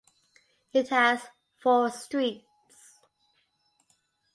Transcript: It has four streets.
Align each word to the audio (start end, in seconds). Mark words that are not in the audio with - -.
It 0.73 0.89
has 0.89 1.27
four 1.61 1.91
streets. 1.91 2.97